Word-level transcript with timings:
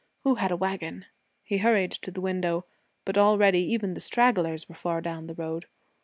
Who 0.23 0.33
had 0.33 0.49
a 0.49 0.57
wagon? 0.57 1.05
He 1.43 1.59
hurried 1.59 1.91
to 1.91 2.09
the 2.09 2.21
window, 2.21 2.65
but 3.05 3.19
already 3.19 3.59
even 3.59 3.93
the 3.93 4.01
stragglers 4.01 4.67
were 4.67 4.73
far 4.73 4.99
down 4.99 5.27
the 5.27 5.35
road. 5.35 5.67